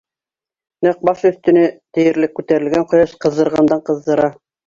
[0.87, 1.65] Нәҡ баш өҫтөнә
[1.97, 4.35] тиерлек күтәрелгән ҡояш ҡыҙҙырғандан-ҡыҙҙыра.